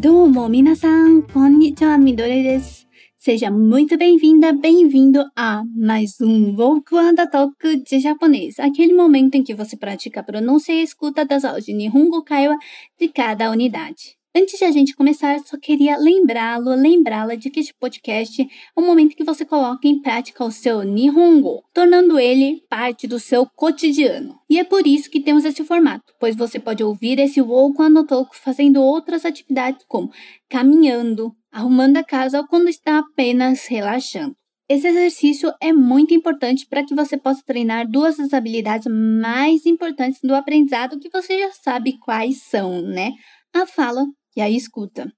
[0.00, 2.86] Domo, minasan, konnichiwa, Midori desu.
[3.18, 8.58] Seja muito bem-vinda, bem-vindo a mais um Vokuanda Talk de japonês.
[8.58, 12.56] Aquele momento em que você pratica a pronúncia e escuta das aulas de Nihongo Kaiwa
[12.98, 14.19] de cada unidade.
[14.32, 18.46] Antes de a gente começar, só queria lembrá-lo, lembrá-la de que este podcast é
[18.80, 23.44] o momento que você coloca em prática o seu Nihongo, tornando ele parte do seu
[23.56, 24.38] cotidiano.
[24.48, 28.36] E é por isso que temos esse formato, pois você pode ouvir esse Woku Anotoku
[28.36, 30.12] fazendo outras atividades como
[30.48, 34.36] caminhando, arrumando a casa ou quando está apenas relaxando.
[34.68, 40.20] Esse exercício é muito importante para que você possa treinar duas das habilidades mais importantes
[40.22, 43.10] do aprendizado que você já sabe quais são, né?
[43.52, 45.12] A fala e a escuta.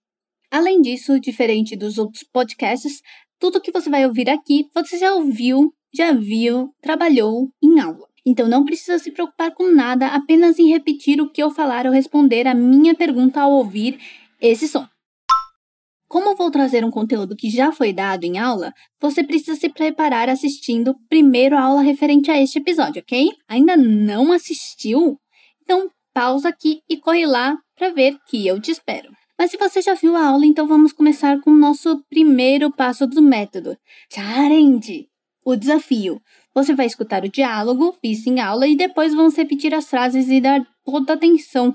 [0.51, 3.01] Além disso, diferente dos outros podcasts,
[3.39, 8.07] tudo que você vai ouvir aqui você já ouviu, já viu, trabalhou em aula.
[8.25, 11.93] Então não precisa se preocupar com nada, apenas em repetir o que eu falar ou
[11.93, 13.99] responder a minha pergunta ao ouvir
[14.41, 14.87] esse som.
[16.07, 20.29] Como vou trazer um conteúdo que já foi dado em aula, você precisa se preparar
[20.29, 23.31] assistindo primeiro a aula referente a este episódio, ok?
[23.49, 25.19] Ainda não assistiu?
[25.63, 29.11] Então pausa aqui e corre lá para ver que eu te espero.
[29.39, 33.07] Mas se você já viu a aula, então vamos começar com o nosso primeiro passo
[33.07, 33.77] do método.
[34.13, 35.09] Challenge!
[35.45, 36.21] O desafio.
[36.55, 40.41] Você vai escutar o diálogo visto em aula e depois vamos repetir as frases e
[40.41, 41.75] dar toda a atenção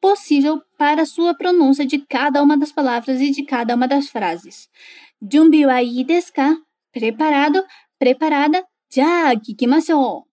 [0.00, 4.08] possível para a sua pronúncia de cada uma das palavras e de cada uma das
[4.08, 4.68] frases.
[5.20, 6.32] Junbi wa ii desu?
[6.92, 7.62] Preparado?
[7.98, 8.64] Preparada?
[8.92, 10.31] Já, kikimashou!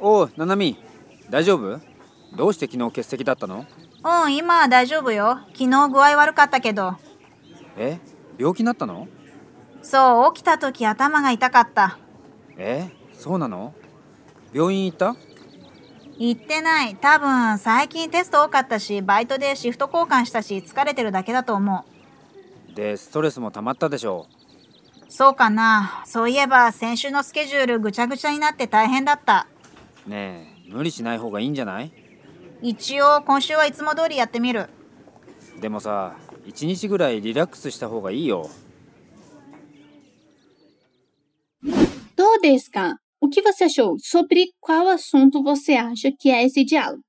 [0.00, 0.78] おう、ななみ、
[1.28, 1.80] 大丈夫？
[2.34, 3.66] どうして昨日欠席だったの？
[4.02, 5.40] うん、今は大丈夫よ。
[5.48, 6.96] 昨日具合悪かったけど。
[7.76, 7.98] え？
[8.38, 9.08] 病気になったの？
[9.82, 11.98] そう、起きた時頭が痛かった。
[12.56, 12.88] え？
[13.12, 13.74] そうなの？
[14.52, 15.16] 病院行った？
[16.18, 16.96] 行ってない。
[16.96, 21.84] 多分、最近テスト多かったし、バイトでシフト交換したし、疲れてるだけだと思
[22.74, 25.12] で、ストレスも溜まったでしょう。
[25.12, 26.02] そうかな。
[26.06, 29.46] そういえば、先週のスケジュールぐちゃぐちゃになって大変だった。
[30.06, 30.10] う。
[30.10, 31.92] ねえ、無理しない方がいいんじゃない
[32.62, 34.68] 一応、今週はいつも通りやってみる。
[35.60, 36.16] でもさ、
[36.46, 38.48] 一日ぐらいリラックスした方がいいよ。
[42.16, 42.96] Do desu ka?
[43.20, 43.98] O que você achou?
[43.98, 47.02] Sobre qual assunto você acha que é esse diálogo?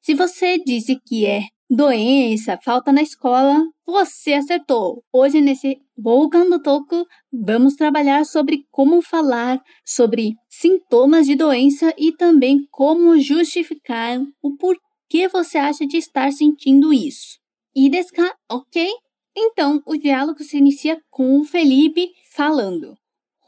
[0.00, 5.02] Se você disse que é doença, falta na escola, você acertou!
[5.12, 12.12] Hoje, nesse Volkan do Toco, vamos trabalhar sobre como falar sobre sintomas de doença e
[12.12, 17.38] também como justificar o porquê você acha de estar sentindo isso.
[17.74, 18.88] E desca, ok?
[19.36, 22.96] Então, o diálogo se inicia com o Felipe falando: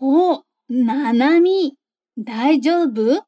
[0.01, 1.73] Oh, Nanami,
[2.17, 3.23] daijoubu?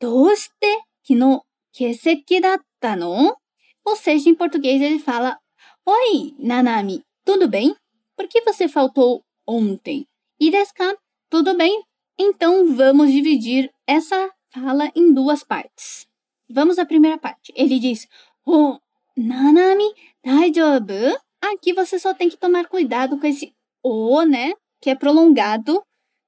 [0.00, 3.41] Doste kino keseki datta no?
[3.84, 5.38] Ou seja, em português ele fala:
[5.84, 7.74] Oi, Nanami, tudo bem?
[8.16, 10.06] Por que você faltou ontem?
[10.38, 10.96] E desu ka?
[11.30, 11.82] Tudo bem?
[12.18, 16.06] Então vamos dividir essa fala em duas partes.
[16.48, 17.52] Vamos à primeira parte.
[17.56, 18.06] Ele diz:
[18.46, 18.78] Oh,
[19.16, 19.92] Nanami,
[20.24, 21.18] daijoubu?
[21.40, 24.52] Aqui você só tem que tomar cuidado com esse o, né?
[24.80, 25.82] Que é prolongado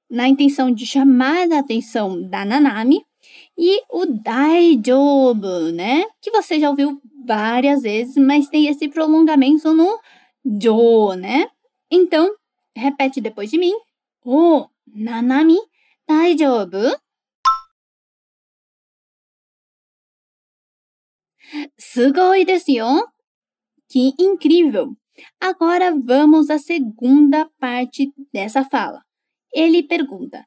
[0.09, 3.03] na intenção de chamar a atenção da Nanami.
[3.57, 6.03] E o daijobu, né?
[6.21, 9.99] Que você já ouviu várias vezes, mas tem esse prolongamento no
[10.43, 11.49] jo, né?
[11.89, 12.35] Então,
[12.75, 13.73] repete depois de mim.
[14.23, 15.57] O nanami
[16.07, 16.97] daijobu?
[21.77, 23.07] Sugoi desu?
[23.89, 24.95] Que incrível!
[25.39, 29.01] Agora vamos à segunda parte dessa fala.
[29.53, 30.45] Ele pergunta: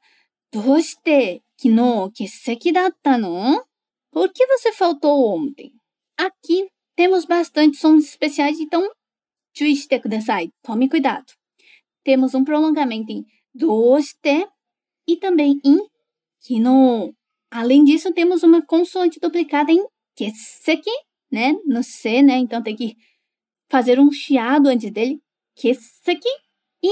[0.51, 3.64] Doste 昨日欠席だったの
[4.12, 5.72] Por que você faltou ontem?
[6.16, 8.88] Aqui temos bastante sons especiais, então
[9.52, 11.26] juiste kudasai, tome cuidado.
[12.04, 13.24] Temos um prolongamento em
[13.54, 14.46] どうして
[15.06, 15.78] e também em
[16.40, 17.14] 昨日.
[17.50, 19.84] Além disso, temos uma consoante duplicada em
[20.16, 20.90] 欠席,
[21.30, 21.52] né?
[21.66, 22.36] No C, né?
[22.38, 22.96] Então tem que
[23.68, 25.20] fazer um chiado antes dele.
[25.56, 26.28] 欠席
[26.82, 26.90] e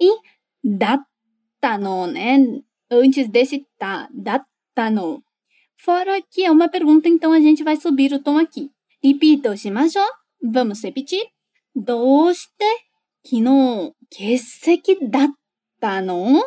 [0.00, 0.18] em
[0.62, 1.00] だっ
[1.60, 2.38] たの, né?
[2.89, 4.43] antes desse tá, da
[4.73, 5.23] tano.
[5.77, 8.69] Fora que é uma pergunta, então a gente vai subir o tom aqui.
[9.03, 10.07] Repito shimashou.
[10.41, 11.25] Vamos repetir.
[11.73, 12.65] Doste
[13.23, 16.43] kino kesseki datta no?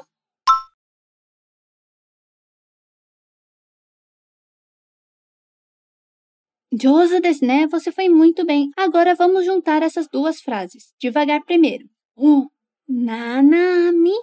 [6.75, 7.67] Josa né?
[7.67, 8.71] você foi muito bem.
[8.77, 10.95] Agora vamos juntar essas duas frases.
[10.99, 11.87] Devagar primeiro.
[12.17, 12.49] O
[12.88, 14.15] Nanami,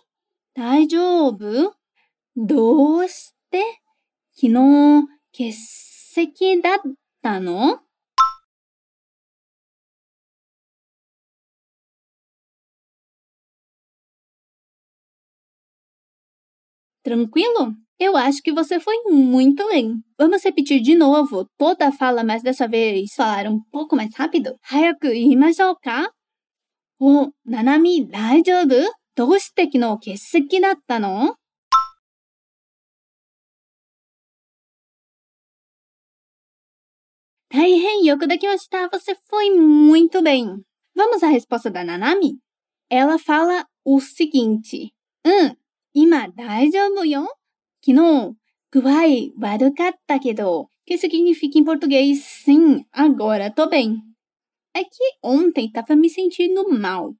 [0.56, 1.79] daijoubu?
[2.39, 3.63] どうして
[4.35, 6.79] 昨日欠 石だっ
[7.23, 7.81] たの
[17.05, 17.75] Tranquilo?
[17.99, 20.03] Eu acho que você foi muito bem.
[20.19, 24.57] Vamos repetir de novo toda a fala, mas dessa vez falar um pouco mais rápido?
[24.63, 26.11] 早く言いましょうか
[26.99, 28.75] お、ななみ大丈夫
[29.15, 31.37] どうして昨日欠席だったの
[37.52, 40.46] Taihen Yokudakiyoshita, você foi muito bem.
[40.96, 42.38] Vamos à resposta da Nanami?
[42.88, 44.94] Ela fala o seguinte.
[45.26, 45.56] Um,
[45.96, 47.26] ima daijoubu yo?
[47.82, 48.36] Kino,
[48.72, 50.70] guai warukatta kedo.
[50.86, 53.98] Que significa em português, sim, agora tô bem.
[54.76, 57.16] É que ontem tava me sentindo mal.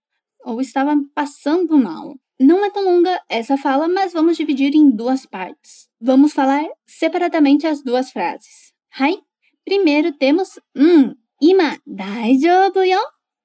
[0.46, 2.14] Ou estava passando mal.
[2.40, 5.90] Não é tão longa essa fala, mas vamos dividir em duas partes.
[6.00, 8.72] Vamos falar separadamente as duas frases.
[8.92, 9.18] Hai
[9.66, 13.00] Primeiro temos hum, ima daijoubu yo.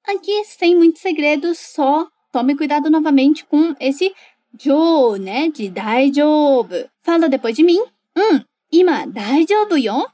[0.07, 4.13] Aqui, sem muitos segredos, só tome cuidado novamente com esse
[4.57, 6.89] jo, né, de daijoubu.
[7.03, 7.81] Fala depois de mim.
[8.17, 8.41] Hum,
[8.71, 10.07] ima daijoubu yo.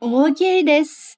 [0.00, 1.16] Ok, desu.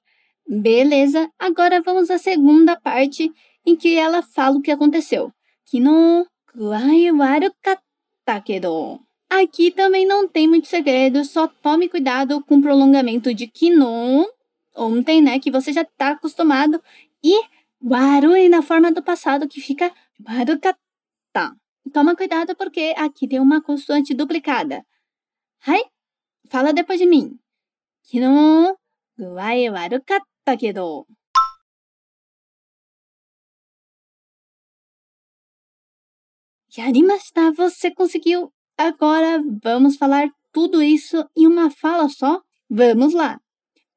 [0.49, 3.29] Beleza, agora vamos à segunda parte
[3.65, 5.29] em que ela fala o que aconteceu.
[5.65, 6.25] Kino
[6.55, 9.06] guai warukatta kedo.
[9.29, 14.25] Aqui também não tem muito segredo, só tome cuidado com o prolongamento de kino,
[14.75, 16.81] ontem, né, que você já está acostumado,
[17.23, 17.33] e
[17.81, 19.93] warui na forma do passado, que fica
[20.25, 20.79] warukatta.
[21.93, 24.85] Toma cuidado porque aqui tem uma consoante duplicada.
[25.65, 25.81] Hai,
[26.49, 27.37] fala depois de mim.
[28.03, 28.77] Kino
[29.19, 31.05] guai warukatta kedo.
[36.77, 38.56] Yarimashita, você conseguiu!
[38.79, 42.43] Agora vamos falar tudo isso em uma fala só?
[42.69, 43.41] Vamos lá!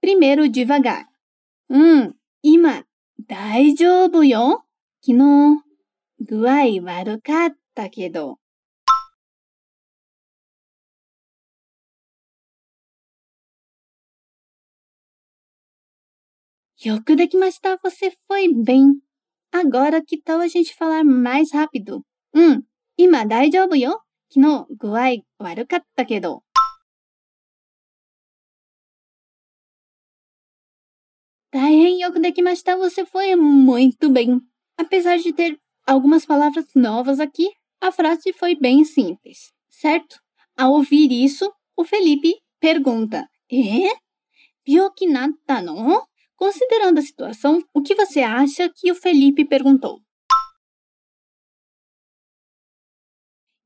[0.01, 1.07] Primeiro devagar.
[1.69, 2.83] Hum, ima,
[3.19, 4.63] daijoubu yo?
[5.03, 5.63] Kino,
[6.19, 8.39] guai warukatta kedo.
[16.83, 19.03] Yoku dekimashita, você foi bem.
[19.53, 22.03] Agora, que tal a gente falar mais rápido?
[22.35, 22.63] Hum,
[22.97, 24.10] ima daijoubu yo?
[24.31, 26.43] Kino, guai warukatta kedo.
[31.53, 34.41] Daien yoku dekimashita, você foi muito bem.
[34.79, 37.51] Apesar de ter algumas palavras novas aqui,
[37.81, 40.21] a frase foi bem simples, certo?
[40.57, 43.91] Ao ouvir isso, o Felipe pergunta: É?
[44.65, 46.07] Byoki natta no?
[46.37, 50.01] Considerando a situação, o que você acha que o Felipe perguntou?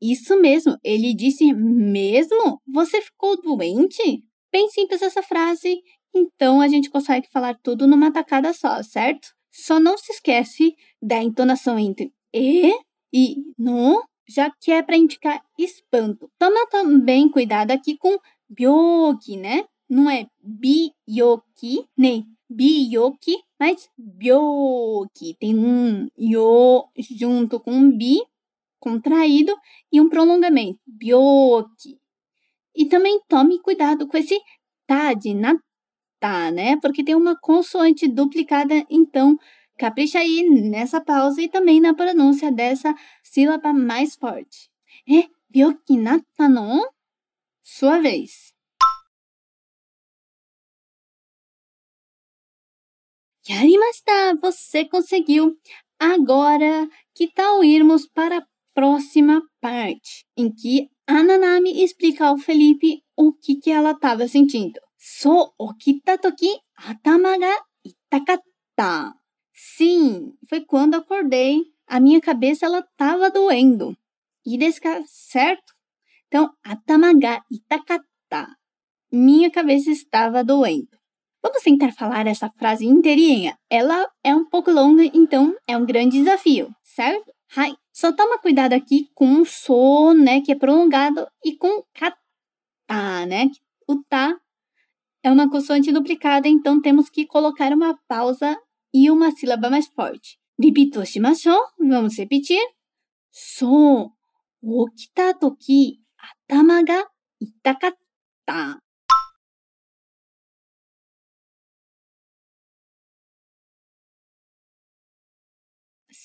[0.07, 2.61] Isso mesmo, ele disse mesmo?
[2.71, 4.23] Você ficou doente?
[4.53, 5.81] Bem simples essa frase,
[6.15, 9.29] então a gente consegue falar tudo numa tacada só, certo?
[9.51, 12.71] Só não se esquece da entonação entre e
[13.15, 16.31] e no, já que é para indicar espanto.
[16.39, 19.65] Toma também cuidado aqui com byoki, né?
[19.89, 25.35] Não é biyoki, nem biyoki, mas byoki.
[25.41, 28.21] Tem um yo junto com bi
[28.85, 29.57] contraído
[29.91, 31.99] e um prolongamento, byoki.
[32.77, 34.39] E também tome cuidado com esse
[34.87, 36.77] tá de nata, né?
[36.83, 39.39] Porque tem uma consoante duplicada, então
[39.79, 44.69] capricha aí nessa pausa e também na pronúncia dessa sílaba mais forte.
[45.09, 46.87] É byoki nata no?
[47.63, 48.53] Sua vez.
[53.49, 54.37] Yarimashita!
[54.43, 55.59] Você conseguiu!
[55.99, 63.03] Agora, que tal irmos para a próxima parte, em que a Nanami explica ao Felipe
[63.17, 64.81] o que, que ela estava sentindo.
[64.99, 67.55] So okita toki atama ga
[67.85, 69.15] itakatta.
[69.53, 71.63] Sim, foi quando acordei.
[71.87, 73.95] A minha cabeça ela estava doendo.
[74.45, 75.75] E desca, certo?
[76.27, 78.57] Então, atama ga itakatta.
[79.13, 80.89] Minha cabeça estava doendo.
[81.43, 83.55] Vamos tentar falar essa frase inteirinha.
[83.69, 87.34] Ela é um pouco longa, então é um grande desafio, certo?
[87.57, 87.75] Hai.
[87.93, 93.49] Só toma cuidado aqui com o so, né, que é prolongado, e com kata, né?
[93.87, 94.37] O ta
[95.23, 98.59] é uma consoante duplicada, então temos que colocar uma pausa
[98.93, 100.39] e uma sílaba mais forte.
[100.61, 101.61] Ripito shimashou.
[101.79, 102.61] Vamos repetir.
[103.33, 104.13] So,
[104.63, 107.07] okita toki, atama ga
[107.41, 108.84] itakatta.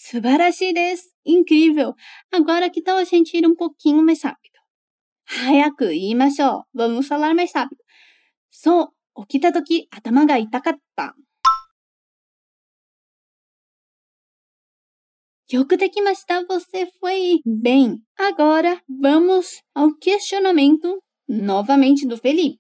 [0.09, 1.09] Subarashi desu.
[1.25, 1.95] Incrível!
[2.33, 4.55] Agora que tal a gente ir um pouquinho mais rápido?
[5.27, 6.79] 早く言いましょう。
[6.79, 7.77] Vamos falar mais rápido.
[8.51, 11.17] そう、起きたとき頭が痛かった。
[15.51, 16.41] よくできました.
[16.41, 17.99] Você foi bem.
[18.17, 22.59] Agora, vamos ao questionamento novamente do Felipe.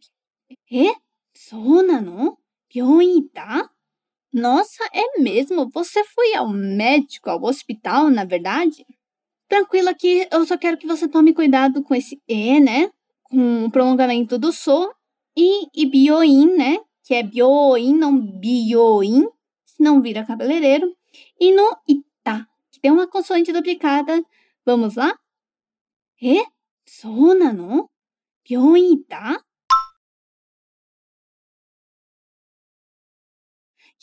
[0.70, 0.92] え
[1.34, 2.38] そうなの
[2.72, 3.72] 病院行った
[4.32, 5.68] Nossa, é mesmo?
[5.70, 8.84] Você foi ao médico, ao hospital, na verdade?
[9.48, 12.90] Tranquilo aqui, eu só quero que você tome cuidado com esse E, né?
[13.24, 14.92] Com o prolongamento do So.
[15.36, 16.78] E, e bioin, né?
[17.04, 19.28] Que é bioin, não bioin.
[19.64, 20.94] Senão vira cabeleireiro.
[21.38, 24.24] E no ita, que tem uma consoante duplicada.
[24.64, 25.16] Vamos lá?
[26.20, 26.44] E?
[26.86, 27.90] そうなの
[28.48, 29.44] 病院行った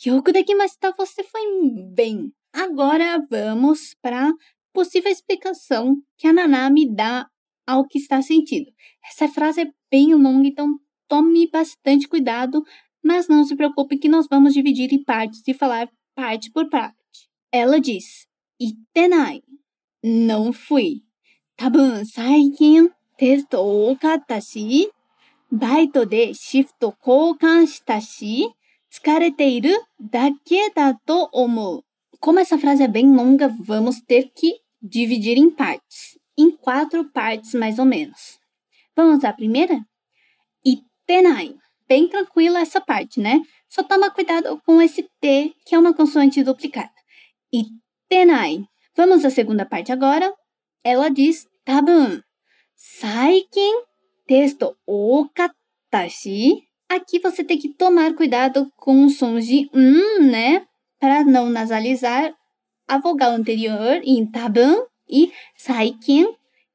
[0.04, 0.92] よくできました.
[0.92, 1.40] Você foi
[1.94, 2.32] bem.
[2.52, 4.32] Agora vamos para
[4.72, 7.28] possível explicação que a Naná me dá
[7.66, 8.70] ao que está sentindo.
[9.04, 12.64] Essa frase é bem longa, então tome bastante cuidado,
[13.02, 16.96] mas não se preocupe que nós vamos dividir em partes e falar parte por parte.
[17.52, 18.26] Ela diz:
[18.60, 19.42] Itenai.
[20.02, 21.02] Não fui.
[21.56, 24.90] 多分最近テスト多かったし、
[25.52, 28.48] バイトでシフト交換したし、
[28.96, 31.84] 疲れているだけだと思う。
[32.20, 36.18] Como essa frase é bem longa, vamos ter que dividir em partes.
[36.38, 38.38] Em quatro partes, mais ou menos.
[38.94, 39.84] Vamos à primeira?
[40.64, 41.56] Itenai.
[41.88, 43.42] Bem tranquila essa parte, né?
[43.68, 46.92] Só toma cuidado com esse T, que é uma consoante duplicada.
[47.52, 48.64] Itenai.
[48.96, 50.32] Vamos à segunda parte agora.
[50.84, 52.22] Ela diz tabun.
[52.76, 53.82] Saikin
[54.26, 56.62] testo okatashi.
[56.89, 60.65] Aqui você tem que tomar cuidado com os sons de um, né?
[60.99, 62.33] Para não nasalizar
[62.87, 66.33] a vogal anterior em tabun e saikin.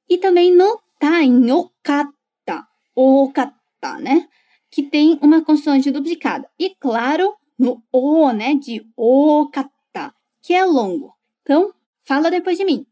[0.08, 2.66] E também no ta em okata.
[2.94, 4.28] Okata, né?
[4.70, 6.46] Que tem uma consoante duplicada.
[6.58, 8.54] E claro, no o, né?
[8.54, 11.14] De okata, que é longo.
[11.40, 11.72] Então,
[12.04, 12.84] fala depois de mim.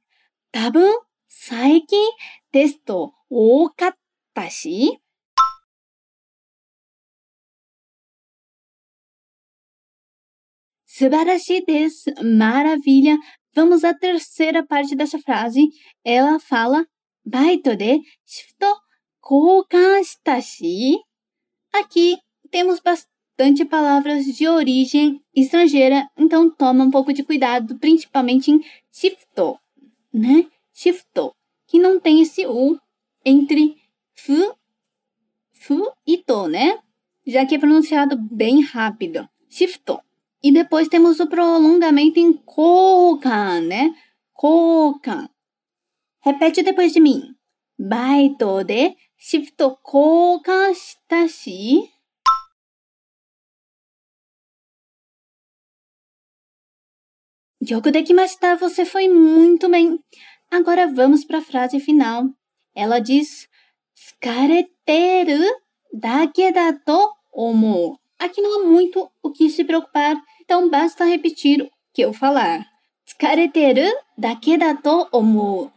[0.50, 0.90] Tabun,
[1.28, 2.12] saikin,
[2.50, 3.98] testo, okata
[10.92, 12.10] Subarashi desu.
[12.36, 13.16] Maravilha.
[13.54, 15.68] Vamos à terceira parte dessa frase.
[16.04, 16.84] Ela fala
[17.24, 18.66] baito de shifto
[19.20, 20.00] koukan.
[21.72, 22.18] Aqui
[22.50, 29.56] temos bastante palavras de origem estrangeira, então toma um pouco de cuidado, principalmente em shifto,
[30.12, 30.46] né?
[30.74, 31.32] Shifto,
[31.68, 32.76] que não tem esse u
[33.24, 33.76] entre
[34.12, 34.56] fu,
[35.52, 36.80] fu e to, né?
[37.24, 39.28] Já que é pronunciado bem rápido.
[39.48, 40.00] Shifto.
[40.42, 43.94] E depois temos o prolongamento em koukan, né?
[44.32, 45.28] Koukan.
[46.22, 47.34] Repete depois de mim.
[47.78, 51.90] Baito de shifto koukan shita shi.
[57.62, 59.98] Yoku dekimashita, você foi muito bem.
[60.50, 62.24] Agora vamos para a frase final.
[62.74, 63.46] Ela diz:
[63.94, 65.44] Tsukareteru
[65.92, 67.99] dake da to omou.
[68.20, 72.66] Aqui não há muito o que se preocupar, então basta repetir o que eu falar.
[73.06, 75.72] Tsukareteru dake da to omou.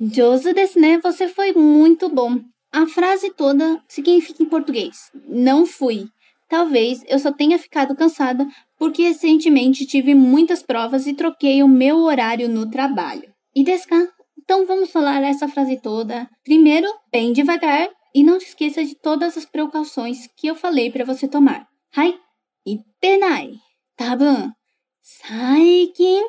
[0.00, 0.98] Josu desu né?
[0.98, 2.40] Você foi muito bom.
[2.72, 6.08] A frase toda significa em português: Não fui.
[6.48, 11.98] Talvez eu só tenha ficado cansada porque recentemente tive muitas provas e troquei o meu
[11.98, 13.30] horário no trabalho.
[13.54, 16.26] E desca, então vamos falar essa frase toda.
[16.42, 21.04] Primeiro, bem devagar e não se esqueça de todas as precauções que eu falei para
[21.04, 21.66] você tomar.
[21.96, 22.18] Hai,
[22.64, 23.54] itenai,
[23.96, 24.54] tabun, tá
[25.02, 26.22] saikin,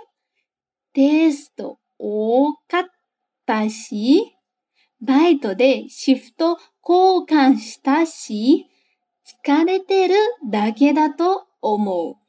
[0.92, 4.34] testo, okatta shi,
[5.00, 6.42] baito de shift
[6.82, 8.66] koukan shita shi,
[9.24, 12.25] tsukarete ru dake da to omou.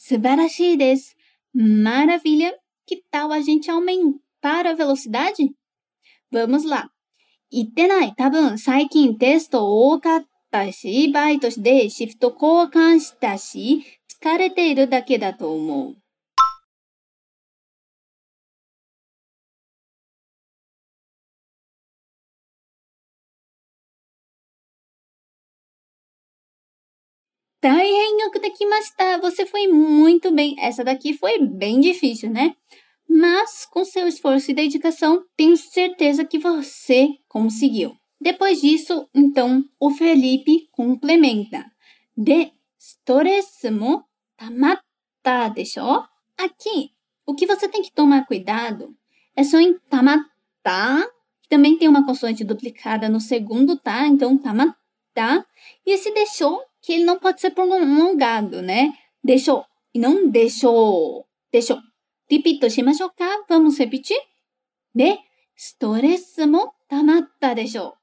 [0.00, 0.16] だと思う。
[0.16, 1.16] 素晴らしいです。
[1.54, 2.52] Maravilha!
[2.86, 5.50] Que tal a gente aumentar a velocidade?
[6.32, 6.90] Vamos lá!
[7.50, 8.14] 言ってない。
[8.16, 13.84] 多分最近テスト多かったし、バイトでシフト交換したし、
[14.22, 15.96] 疲れているだけだと思う。
[27.60, 29.18] 大変よくできました.
[29.18, 30.54] Você foi muito bem.
[30.58, 32.54] Essa daqui foi bem difícil, né?
[33.08, 37.96] mas com seu esforço e dedicação, tenho certeza que você conseguiu.
[38.20, 41.64] Depois disso, então, o Felipe complementa.
[42.16, 44.04] De stress mo
[44.36, 46.04] tamatta desho?
[46.38, 46.90] Aqui,
[47.26, 48.94] o que você tem que tomar cuidado
[49.34, 51.10] é só em tamatta,
[51.42, 55.46] que também tem uma consoante duplicada no segundo tá, então tamatta.
[55.86, 58.93] E esse deixou, que ele não pode ser prolongado, né?
[59.23, 61.77] Deixou, não deixou, deixou.
[62.29, 63.45] Repito, shimashou ka?
[63.49, 64.19] Vamos repetir?
[64.93, 65.17] De
[65.55, 68.01] stress mo tamatta desho?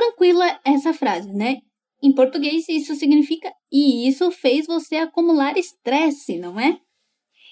[0.00, 1.58] tranquila essa frase, né?
[2.02, 6.80] Em português, isso significa e isso fez você acumular estresse, não é?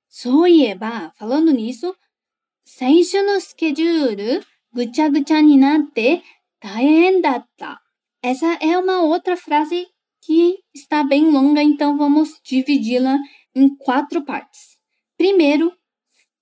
[0.07, 1.95] Soieba, falando nisso,
[2.63, 6.23] 先週のスケジュールぐちゃぐちゃになって
[6.61, 7.81] 大変だった。
[8.23, 9.87] Essa é uma outra frase
[10.21, 13.17] que está bem longa, então vamos dividi-la
[13.55, 14.77] em quatro partes.
[15.17, 15.73] Primeiro,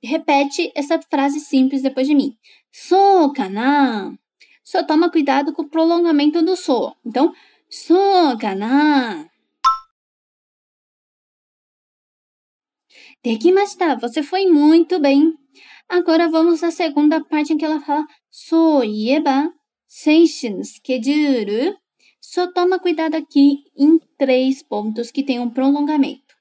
[0.04, 2.38] repete essa frase simples depois de mim.
[2.72, 4.14] Sou kana.
[4.64, 6.94] Só toma cuidado com o prolongamento do so.
[7.06, 7.34] Então,
[7.70, 9.30] sou kana.
[13.24, 15.34] Dekimashita, você foi muito bem.
[15.88, 19.52] Agora vamos à segunda parte em que ela fala soieba,
[19.88, 21.76] senshi no schedule
[22.32, 26.36] só toma cuidado aqui em três pontos que tem um prolongamento.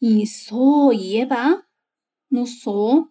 [0.00, 1.60] Em so ieba,
[2.30, 3.08] no so,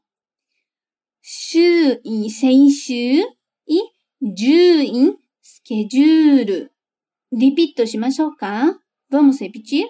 [1.22, 3.28] shu em senshu
[3.68, 3.82] e
[4.22, 6.70] ju em schedule.
[7.32, 8.80] Repito しましょうか
[9.12, 9.86] Vamos repetir?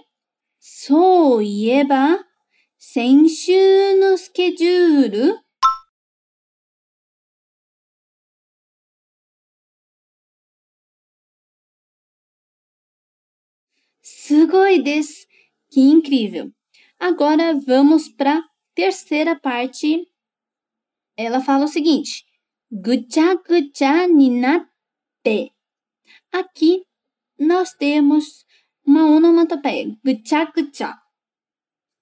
[0.60, 2.18] そういえば、
[2.78, 5.40] 先週のスケジュール
[14.02, 15.30] すごいです
[15.72, 16.52] Que incrível!
[17.00, 20.08] Agora vamos para a terceira parte.
[21.16, 22.26] Ela fala o seguinte:
[22.72, 25.54] Gucha gucha ninate.
[26.32, 26.86] Aqui
[27.40, 28.46] nós temos
[28.86, 30.98] uma onomatopeia, gucha gucha,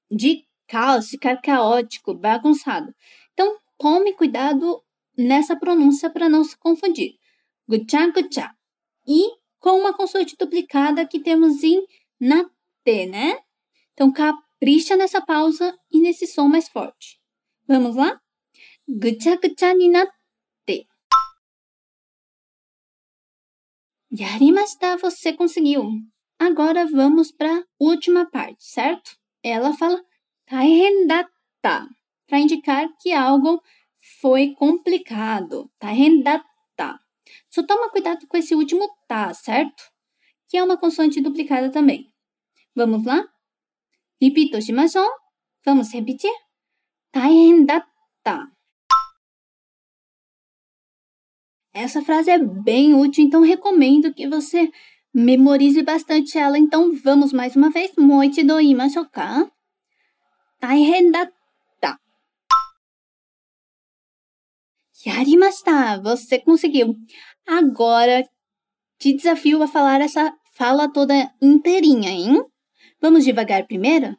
[0.10, 2.95] de caos, ficar caótico, bagunçado.
[3.35, 4.83] Então, tome cuidado
[5.17, 7.19] nessa pronúncia para não se confundir.
[7.69, 8.51] Gucha gucha.
[9.07, 9.23] E
[9.61, 11.87] com uma consoante duplicada que temos em
[12.19, 12.49] na
[12.83, 13.39] T, né?
[13.93, 17.21] Então, capricha nessa pausa e nesse som mais forte.
[17.69, 18.19] Vamos lá?
[18.89, 20.89] Gucha gucha ni natte.
[24.11, 25.85] Yarimashita, você conseguiu.
[26.39, 29.19] Agora vamos para a última parte, certo?
[29.43, 30.03] Ela fala
[30.52, 31.88] taihen datta,
[32.28, 33.62] para indicar que algo
[34.22, 35.70] foi complicado.
[35.80, 37.00] Taihen datta.
[37.50, 39.84] Só toma cuidado com esse último tá, certo?
[40.48, 42.12] Que é uma consoante duplicada também.
[42.76, 43.28] Vamos lá?
[44.22, 45.10] Repito shimashou.
[45.66, 46.32] Vamos repetir?
[47.12, 47.84] 大変だっ
[48.24, 48.52] た.
[51.74, 54.70] Essa frase é bem útil, então recomendo que você
[55.14, 56.58] memorize bastante ela.
[56.58, 57.92] Então vamos mais uma vez.
[57.98, 59.50] Moichido imashou ka?
[60.62, 61.32] 大変だっ
[61.82, 62.00] た.
[65.06, 66.02] Yarimashita!
[66.02, 66.96] Você conseguiu!
[67.46, 68.24] Agora
[69.00, 72.44] te desafio a falar essa fala toda inteirinha, hein?
[73.02, 74.18] Vamos devagar primeiro?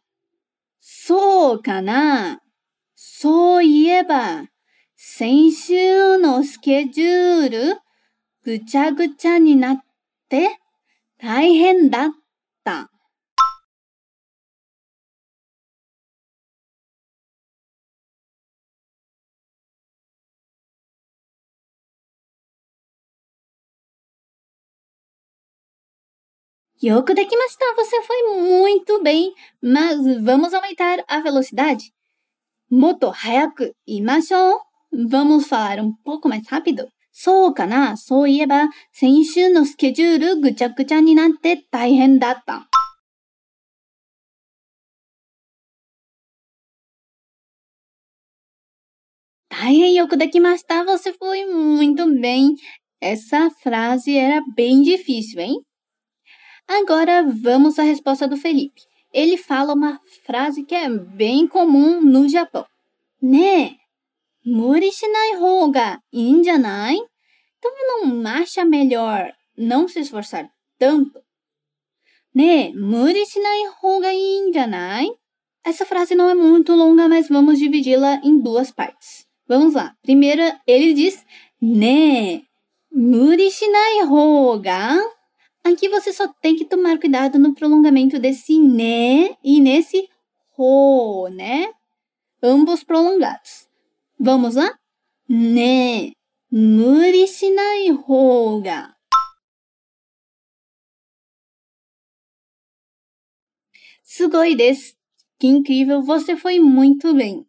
[0.81, 2.41] So kana?
[2.95, 4.47] So ieba,
[4.97, 7.81] 先週のスケジュール
[8.43, 9.81] ぐちゃぐちゃになっ
[10.29, 10.59] て
[11.19, 12.11] 大変だっ
[12.64, 12.91] た。
[26.83, 31.93] Yoko dekimashita, você foi muito bem, mas vamos aumentar a velocidade?
[32.71, 34.61] Moto hayaku imashou.
[34.93, 36.88] Vamos falar um pouco mais rápido?
[37.21, 42.69] そうかなそういえば、先週のスケジュールぐちゃぐちゃになって大変だった。
[49.49, 50.85] 大変よくできました。
[50.85, 52.55] Você foi muito bem.
[53.01, 55.57] Essa frase era bem difícil, hein?
[56.67, 58.82] Agora vamos à resposta do Felipe.
[59.13, 62.65] Ele fala uma frase que é bem comum no Japão.
[63.21, 63.76] Né?
[64.45, 66.97] Muri shinai hou ga in janai?
[67.58, 71.21] Então não acha melhor não se esforçar tanto?
[72.34, 72.73] Né?
[72.73, 75.08] Muri shinai hou ga in janai?
[75.63, 79.26] Essa frase não é muito longa, mas vamos dividi-la em duas partes.
[79.47, 79.95] Vamos lá.
[80.02, 81.23] Primeiro, ele diz
[81.62, 82.41] né.
[82.91, 84.99] Muri shinai hoga.
[85.63, 90.10] Aqui você só tem que tomar cuidado no prolongamento desse né e nesse
[90.58, 91.71] ho, né?
[92.41, 93.67] Ambos prolongados.
[94.19, 94.78] Vamos lá?
[95.28, 96.12] Né.
[96.52, 98.93] Muri shinai hoga.
[104.04, 104.93] Sugoi desu.
[105.39, 107.45] Que incrível, você foi muito bem.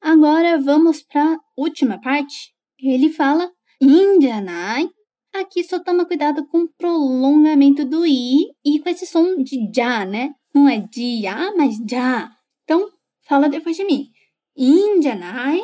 [0.00, 2.52] Agora vamos para a última parte.
[2.78, 4.90] Ele fala injanai.
[5.34, 10.04] Aqui só toma cuidado com o prolongamento do i e com esse som de já,
[10.04, 10.34] né?
[10.54, 12.30] Não é de ya, mas já.
[12.64, 12.90] Então,
[13.22, 14.10] fala depois de mim.
[14.56, 15.62] Injanai.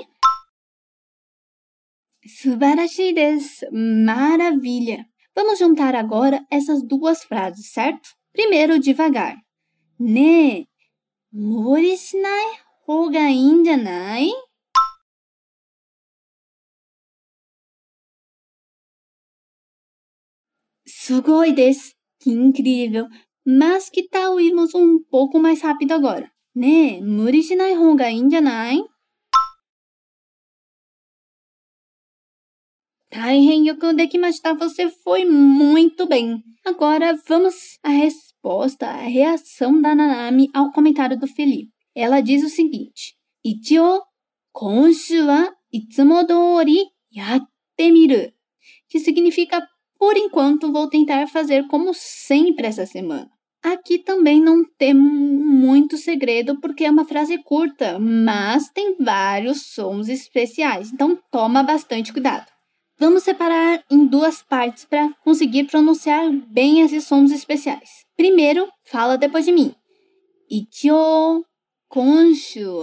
[2.26, 3.66] Subarashii desu.
[3.70, 5.06] Maravilha.
[5.34, 8.08] Vamos juntar agora essas duas frases, certo?
[8.32, 9.36] Primeiro, devagar.
[10.00, 10.66] Ne,
[11.32, 13.10] mori shinai hou
[22.20, 23.06] Que incrível.
[23.46, 26.30] Mas que tal irmos um pouco mais rápido agora?
[33.94, 34.54] Dekimashita.
[34.54, 36.42] Você foi muito bem.
[36.64, 41.72] Agora vamos à resposta, à reação da Nanami ao comentário do Felipe.
[41.94, 44.02] Ela diz o seguinte: Ichio,
[44.52, 48.30] konshu wa itsumo dori yatte miru.
[48.90, 49.66] Que significa,
[49.98, 53.30] por enquanto, vou tentar fazer como sempre essa semana.
[53.62, 60.08] Aqui também não tem muito segredo porque é uma frase curta, mas tem vários sons
[60.08, 62.46] especiais, então toma bastante cuidado.
[63.00, 68.04] Vamos separar em duas partes para conseguir pronunciar bem esses sons especiais.
[68.16, 69.74] Primeiro, fala depois de mim.
[70.50, 71.44] Ichio,
[71.88, 72.80] konshu.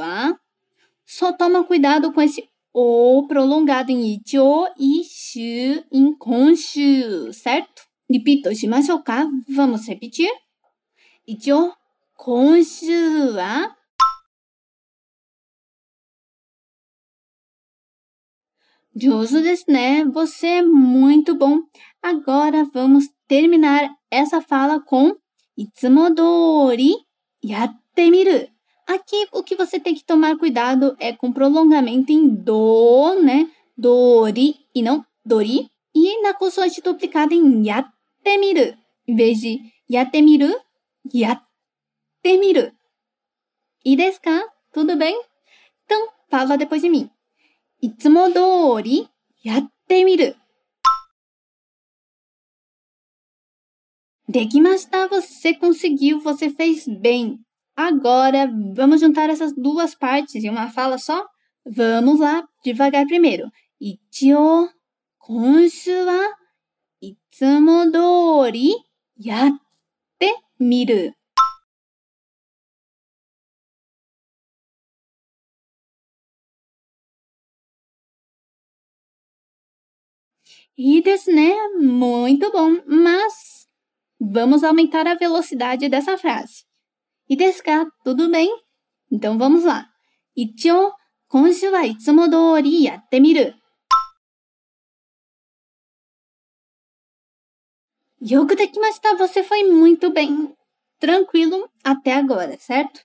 [1.06, 7.84] Só toma cuidado com esse o prolongado em ichio e shu em konshu, certo?
[8.12, 9.26] Repito, shimashou ka?
[9.48, 10.30] Vamos repetir?
[11.26, 11.72] Ichio,
[12.18, 13.74] konshu wa.
[18.94, 20.04] Justo desu né?
[20.04, 21.62] Você é muito bom.
[22.04, 25.16] Agora vamos terminar essa fala com
[25.58, 26.94] Itsumodori
[27.42, 28.55] yatte miru.
[28.87, 33.51] Aqui o que você tem que tomar cuidado é com prolongamento em do, né?
[33.77, 35.71] Dori e não dori.
[35.95, 38.77] E na consoante duplicada em yatte miru.
[39.07, 40.55] Em vez de yatte miru,
[41.13, 42.73] yatte miru.
[43.85, 44.45] E desu ka?
[44.73, 45.21] Tudo bem?
[45.85, 47.11] Então, fala depois de mim.
[47.83, 49.09] いつも通り
[49.43, 50.37] やってみる。
[54.29, 55.09] De que mais tá?
[55.09, 57.41] Você conseguiu, você fez bem.
[57.78, 61.26] Agora, vamos juntar essas duas partes em uma fala só?
[61.66, 63.52] Vamos lá, devagar primeiro.
[63.82, 64.70] Ichio,
[65.18, 66.34] konshu wa,
[67.02, 68.72] itsumo dori,
[69.18, 69.60] yatte
[70.58, 71.14] miru.
[80.78, 81.54] E desu, né?
[81.80, 83.68] Muito bom, mas
[84.20, 86.64] vamos aumentar a velocidade dessa frase.
[87.28, 87.86] E desu ka?
[88.04, 88.50] Tudo bem?
[89.12, 89.90] Então vamos lá.
[90.36, 90.92] Ichio,
[91.28, 93.54] konshu wa itsumo dori yatte miru.
[98.22, 100.54] Yoku dekimashita, você foi muito bem.
[101.00, 103.02] Tranquilo até agora, certo?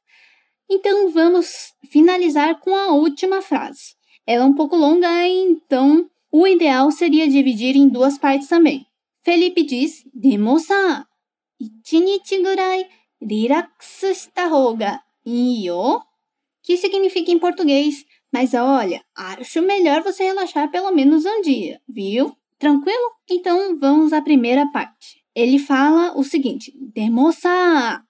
[0.69, 3.97] Então vamos finalizar com a última frase.
[4.27, 8.87] Ela é um pouco longa, então o ideal seria dividir em duas partes também.
[9.23, 10.05] Felipe diz:
[13.22, 16.02] Demo-san, ichinichi gurai riraksu shita hoga ii yo?
[16.64, 22.36] Que significa em português: Mas olha, acho melhor você relaxar pelo menos um dia, viu?
[22.58, 23.12] Tranquilo?
[23.30, 25.24] Então vamos à primeira parte.
[25.34, 28.02] Ele fala o seguinte: Demo-san.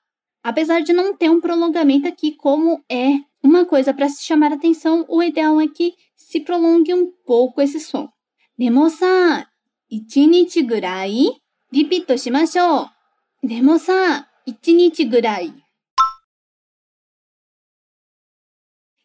[0.43, 4.55] Apesar de não ter um prolongamento aqui, como é uma coisa para se chamar a
[4.55, 8.09] atenção, o ideal é que se prolongue um pouco esse som.
[8.57, 9.45] Demo-san,
[9.89, 11.41] 一日ぐらい
[11.71, 13.47] リピートしましょう。
[13.47, 15.53] でもさ、 一日ぐらい。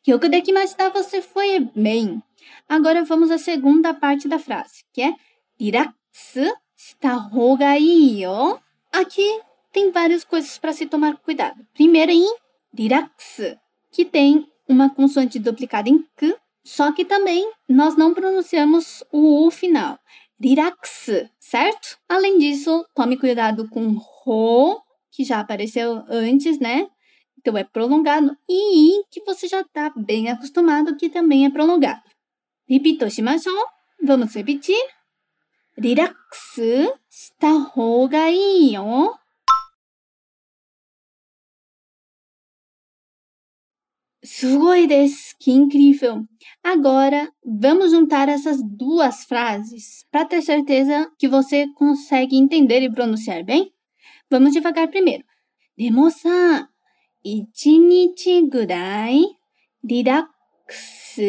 [0.06, 0.88] よくできました。
[0.88, 2.20] Você foi bem.
[2.68, 5.14] Agora vamos à segunda parte da frase, que é
[5.58, 6.42] リラックス
[6.76, 8.60] した方がいいよ。
[8.92, 9.22] Aqui
[9.72, 11.54] tem várias coisas para se tomar cuidado.
[11.74, 12.24] Primeiro em
[12.74, 13.58] リラックス,
[13.92, 19.50] que tem uma consoante duplicada em k, só que também nós não pronunciamos o U
[19.50, 19.98] final.
[20.40, 21.98] Relax, certo?
[22.08, 24.80] Além disso, tome cuidado com ro,
[25.15, 26.87] que já apareceu antes, né?
[27.39, 28.35] Então é prolongado.
[28.49, 32.01] E que você já está bem acostumado, que também é prolongado.
[32.67, 33.65] Repito, shimashou.
[34.03, 34.83] Vamos repetir.
[35.77, 36.57] Relax
[37.09, 39.15] está roga yo.
[44.23, 44.87] Sugoi.
[45.39, 46.23] Que incrível!
[46.63, 53.43] Agora, vamos juntar essas duas frases para ter certeza que você consegue entender e pronunciar
[53.43, 53.74] bem.
[54.30, 55.24] Vamos devagar primeiro.
[55.76, 56.70] でもさ、
[57.22, 59.24] 一日ぐらい
[59.82, 60.22] リラッ
[60.66, 61.22] クス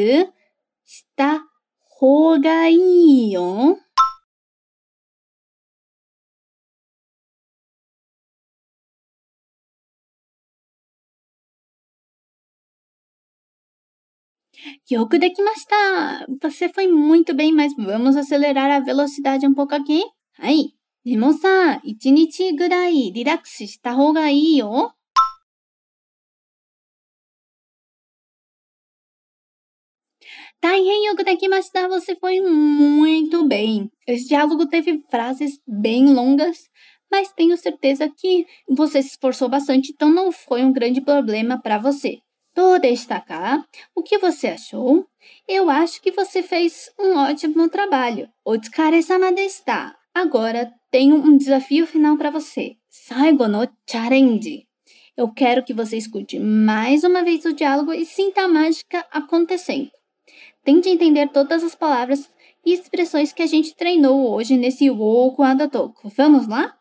[0.85, 1.45] した
[1.87, 3.77] 方がいいよ。
[14.89, 16.25] Yoku dekimashita!
[16.41, 20.03] Você foi muito bem, mas vamos acelerar a velocidade um pouco aqui.
[20.37, 20.74] Aí.
[21.05, 24.95] でもさ、一日ぐらいリラックスした方がいいよ。
[30.61, 31.87] Taihen Yoku dekimashita!
[31.87, 33.89] Você foi muito bem.
[34.07, 36.69] Esse diálogo teve frases bem longas,
[37.11, 41.79] mas tenho certeza que você se esforçou bastante, então não foi um grande problema para
[41.79, 42.19] você.
[42.55, 45.07] Vou destacar o que você achou.
[45.47, 48.29] Eu acho que você fez um ótimo trabalho.
[48.45, 49.94] Otsukare-sama deshita.
[50.15, 52.75] Agora tenho um desafio final para você.
[52.89, 54.67] Saigo no challenge.
[55.15, 59.89] Eu quero que você escute mais uma vez o diálogo e sinta a mágica acontecendo.
[60.63, 62.29] Tente entender todas as palavras
[62.65, 66.11] e expressões que a gente treinou hoje nesse Woku Adatoku.
[66.15, 66.75] Vamos lá?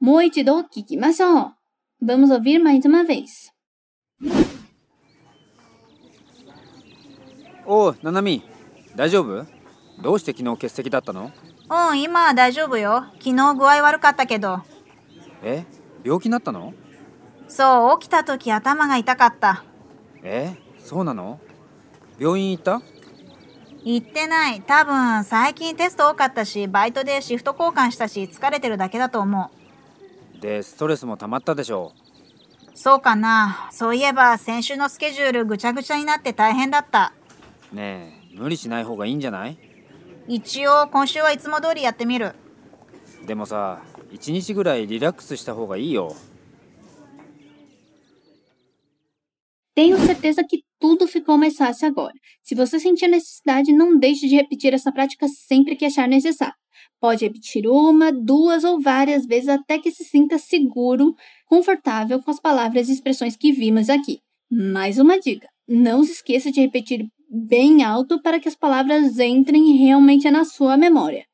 [0.00, 1.52] Moichido kikimashou.
[2.00, 3.52] Vamos ouvir mais uma vez.
[7.66, 8.42] おおななみ
[8.94, 9.46] 大丈夫
[10.02, 11.32] どうして昨日欠席だったの
[11.69, 13.05] うん、今は大丈夫よ。
[13.19, 14.63] 昨日具合悪かったけど。
[15.43, 15.65] え？
[16.03, 16.73] 病気になったの？
[17.47, 19.63] そう、起きた時頭が痛かった。
[20.23, 20.55] え？
[20.79, 21.39] そうなの？
[22.17, 22.81] 病院行った？
[23.83, 24.61] 行ってない。
[24.61, 29.51] 多分、最近テスト多かったし、バイトでシフト交換したし、疲れてるだけだと思
[30.41, 31.93] でストレスも溜まったでしょ
[32.73, 32.77] う？
[32.77, 33.69] そうかな。
[33.71, 37.13] そういえば、先週のスケジュールぐちゃぐちゃになって大変だった。
[37.71, 39.57] うねえ無理しない方がいいんじゃない？
[40.28, 42.34] 一応、今週はいつも通りやってみる。
[43.26, 43.82] でもさ
[44.12, 46.14] 一日ぐらいリラックスした方がいいよ
[49.74, 52.14] Tenho certeza que tudo ficou mais fácil agora.
[52.44, 56.54] Se você sentir necessidade, não deixe de repetir essa prática sempre que achar necessário.
[57.00, 61.12] Pode repetir uma, duas ou várias vezes até que se sinta seguro,
[61.46, 64.20] confortável com as palavras e expressões que vimos aqui.
[64.48, 69.77] Mais uma dica: não se esqueça de repetir bem alto para que as palavras entrem
[69.77, 71.25] realmente na sua memória.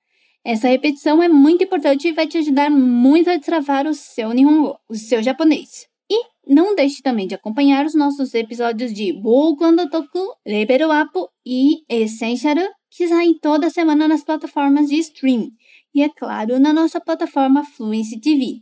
[0.44, 4.78] Essa repetição é muito importante e vai te ajudar muito a destravar o seu Nihongo,
[4.88, 5.88] o seu japonês.
[6.10, 11.12] E não deixe também de acompanhar os nossos episódios de Boku Toku, Level Up
[11.44, 12.58] e Essential,
[12.92, 15.50] que saem toda semana nas plataformas de stream.
[15.96, 18.62] E é claro, na nossa plataforma Fluency TV.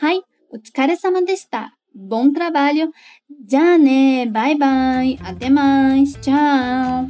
[0.00, 0.20] Hai,
[0.52, 1.77] otsukare-sama deshita.
[2.00, 2.92] Bom trabalho.
[3.50, 5.18] Já né, bye bye.
[5.20, 6.12] Até mais.
[6.22, 7.08] Tchau.